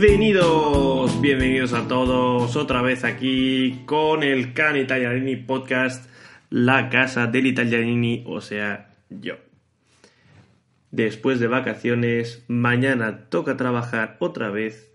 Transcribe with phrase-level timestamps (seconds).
[0.00, 6.08] Bienvenidos, bienvenidos a todos otra vez aquí con el Can Italianini Podcast,
[6.48, 9.34] la casa del Italianini, o sea, yo.
[10.90, 14.90] Después de vacaciones, mañana toca trabajar otra vez,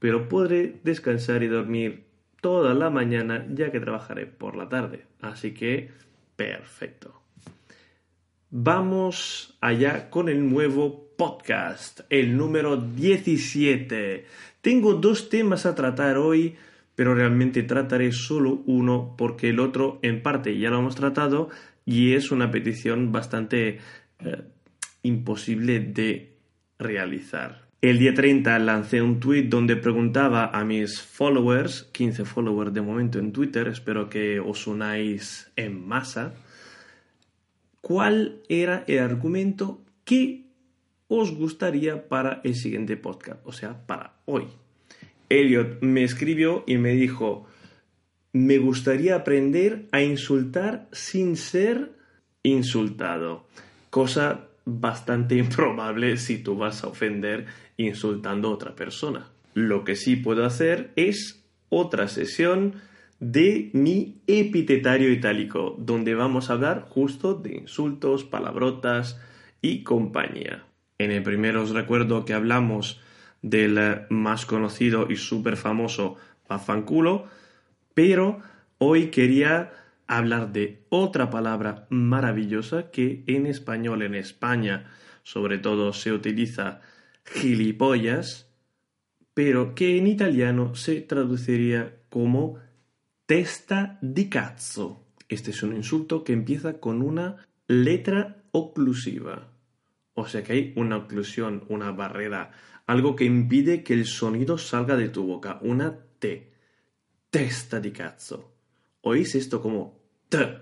[0.00, 2.06] pero podré descansar y dormir
[2.40, 5.04] toda la mañana ya que trabajaré por la tarde.
[5.20, 5.92] Así que,
[6.34, 7.22] perfecto.
[8.50, 14.24] Vamos allá con el nuevo podcast, el número 17.
[14.62, 16.56] Tengo dos temas a tratar hoy,
[16.94, 21.50] pero realmente trataré solo uno porque el otro en parte ya lo hemos tratado
[21.84, 23.80] y es una petición bastante
[24.20, 24.42] eh,
[25.02, 26.32] imposible de
[26.78, 27.66] realizar.
[27.82, 33.18] El día 30 lancé un tweet donde preguntaba a mis followers, 15 followers de momento
[33.18, 36.32] en Twitter, espero que os unáis en masa,
[37.80, 40.46] cuál era el argumento que
[41.08, 44.44] os gustaría para el siguiente podcast, o sea, para hoy.
[45.28, 47.46] Elliot me escribió y me dijo,
[48.32, 51.92] me gustaría aprender a insultar sin ser
[52.42, 53.46] insultado,
[53.90, 59.30] cosa bastante improbable si tú vas a ofender insultando a otra persona.
[59.54, 62.74] Lo que sí puedo hacer es otra sesión
[63.20, 69.20] de mi epitetario itálico, donde vamos a hablar justo de insultos, palabrotas
[69.60, 70.64] y compañía.
[70.98, 73.00] En el primero os recuerdo que hablamos
[73.42, 77.26] del más conocido y súper famoso Pafanculo,
[77.94, 78.40] pero
[78.78, 79.72] hoy quería
[80.06, 84.86] hablar de otra palabra maravillosa que en español en España
[85.22, 86.80] sobre todo se utiliza
[87.26, 88.50] gilipollas,
[89.34, 92.58] pero que en italiano se traduciría como
[93.28, 95.04] testa di cazzo.
[95.28, 99.52] Este es un insulto que empieza con una letra oclusiva.
[100.14, 102.52] O sea que hay una oclusión, una barrera,
[102.86, 106.54] algo que impide que el sonido salga de tu boca, una T.
[107.28, 108.50] Testa di cazzo.
[109.02, 110.00] ¿Oís esto como
[110.30, 110.60] T?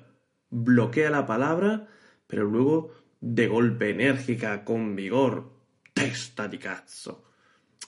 [0.51, 1.87] Bloquea la palabra,
[2.27, 2.91] pero luego
[3.21, 5.53] de golpe enérgica, con vigor.
[5.95, 7.31] Testa di cazzo.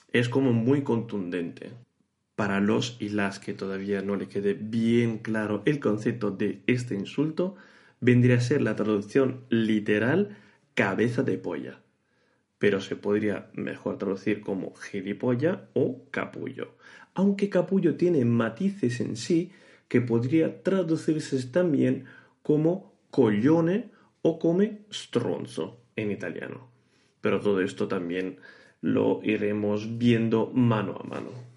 [0.07, 1.88] Es como muy contundente.
[2.39, 6.95] Para los y las que todavía no le quede bien claro el concepto de este
[6.95, 7.57] insulto,
[7.99, 10.37] vendría a ser la traducción literal
[10.73, 11.81] cabeza de polla,
[12.57, 16.77] pero se podría mejor traducir como gilipolla o capullo,
[17.13, 19.51] aunque capullo tiene matices en sí
[19.89, 22.05] que podría traducirse también
[22.41, 26.69] como coglione o come stronzo en italiano.
[27.19, 28.37] Pero todo esto también
[28.79, 31.48] lo iremos viendo mano a mano.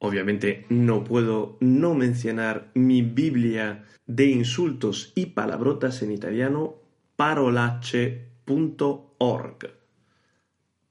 [0.00, 6.74] Obviamente no puedo no mencionar mi Biblia de insultos y palabrotas en italiano,
[7.16, 8.30] parolacce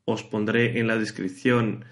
[0.06, 1.84] os pondré en la descripción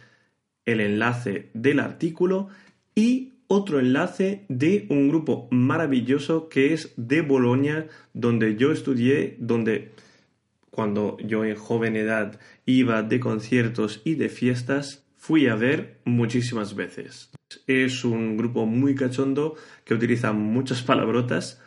[0.66, 2.48] el enlace del artículo
[2.96, 9.92] y otro enlace de un grupo maravilloso que es de Bolonia, donde yo estudié, donde
[10.72, 16.74] cuando yo en joven edad iba de conciertos y de fiestas, fui a ver muchísimas
[16.74, 17.30] veces.
[17.68, 21.62] Es un grupo muy cachondo que utiliza muchas palabrotas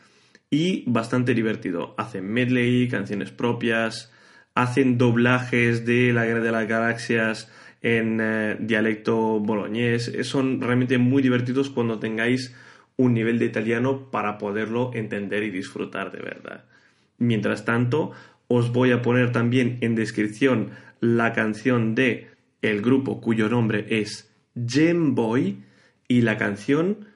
[0.48, 1.94] y bastante divertido.
[1.98, 4.10] Hacen medley, canciones propias,
[4.54, 10.08] hacen doblajes de La Guerra de las Galaxias en eh, dialecto boloñés.
[10.08, 12.56] Eh, son realmente muy divertidos cuando tengáis
[12.96, 16.64] un nivel de italiano para poderlo entender y disfrutar de verdad.
[17.18, 18.12] Mientras tanto,
[18.48, 22.30] os voy a poner también en descripción la canción de
[22.62, 25.62] el grupo cuyo nombre es Gem Boy
[26.08, 27.06] y la canción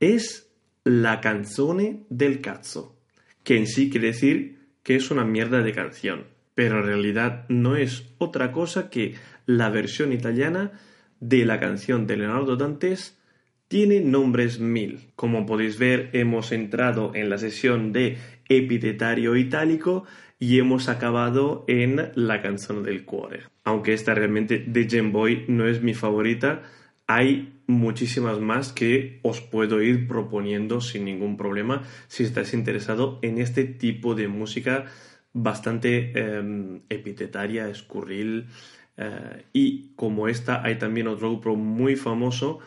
[0.00, 0.50] es
[0.84, 2.96] la canzone del cazzo,
[3.42, 7.76] que en sí quiere decir que es una mierda de canción, pero en realidad no
[7.76, 9.14] es otra cosa que
[9.46, 10.72] la versión italiana
[11.20, 13.15] de la canción de Leonardo Dantes
[13.68, 15.10] tiene nombres mil.
[15.16, 18.18] Como podéis ver, hemos entrado en la sesión de
[18.48, 20.04] epitetario itálico
[20.38, 23.40] y hemos acabado en la canción del cuore.
[23.64, 26.62] Aunque esta realmente de Game Boy no es mi favorita,
[27.06, 33.38] hay muchísimas más que os puedo ir proponiendo sin ningún problema si estáis interesado en
[33.38, 34.84] este tipo de música
[35.32, 38.46] bastante em, epitetaria, escurril.
[38.96, 42.60] Eh, y como esta, hay también otro grupo muy famoso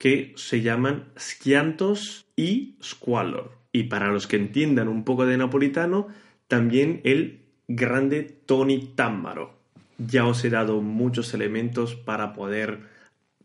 [0.00, 3.52] que se llaman Schiantos y Squallor.
[3.70, 6.08] Y para los que entiendan un poco de napolitano,
[6.48, 9.58] también el grande Tony Támbaro.
[9.98, 12.80] Ya os he dado muchos elementos para poder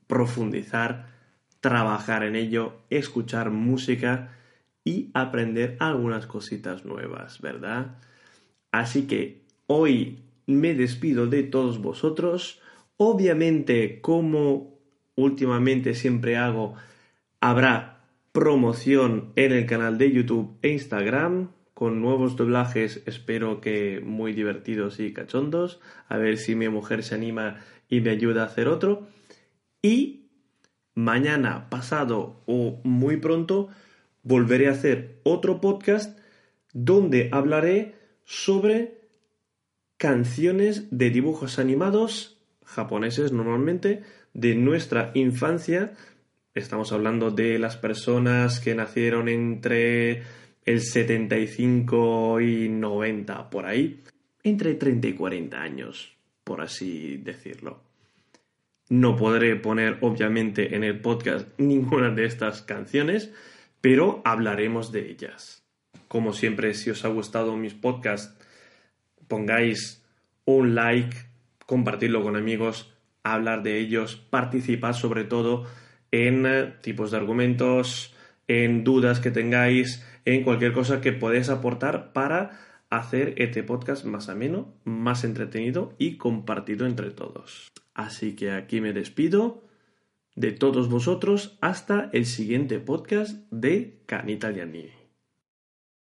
[0.08, 1.10] profundizar,
[1.60, 4.32] trabajar en ello, escuchar música
[4.86, 7.98] y aprender algunas cositas nuevas, ¿verdad?
[8.72, 12.62] Así que hoy me despido de todos vosotros.
[12.96, 14.75] Obviamente, como
[15.16, 16.76] últimamente siempre hago,
[17.40, 24.34] habrá promoción en el canal de YouTube e Instagram con nuevos doblajes, espero que muy
[24.34, 27.60] divertidos y cachondos, a ver si mi mujer se anima
[27.90, 29.08] y me ayuda a hacer otro.
[29.82, 30.30] Y
[30.94, 33.68] mañana, pasado o muy pronto,
[34.24, 36.18] volveré a hacer otro podcast
[36.74, 39.02] donde hablaré sobre
[39.98, 44.02] canciones de dibujos animados japoneses normalmente
[44.36, 45.94] de nuestra infancia.
[46.54, 50.24] Estamos hablando de las personas que nacieron entre
[50.66, 54.02] el 75 y 90, por ahí.
[54.44, 57.82] Entre 30 y 40 años, por así decirlo.
[58.90, 63.32] No podré poner, obviamente, en el podcast ninguna de estas canciones,
[63.82, 65.64] pero hablaremos de ellas.
[66.08, 68.38] Como siempre, si os ha gustado mis podcasts,
[69.28, 70.04] pongáis
[70.44, 71.16] un like,
[71.66, 72.95] compartirlo con amigos,
[73.34, 75.66] hablar de ellos, participar sobre todo
[76.12, 78.14] en eh, tipos de argumentos,
[78.48, 84.30] en dudas que tengáis, en cualquier cosa que podáis aportar para hacer este podcast más
[84.30, 87.72] ameno, más entretenido y compartido entre todos.
[87.94, 89.64] Así que aquí me despido
[90.36, 94.95] de todos vosotros hasta el siguiente podcast de Can Italiani.